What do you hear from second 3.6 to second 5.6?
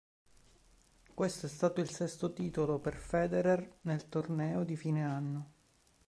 nel torneo di fine anno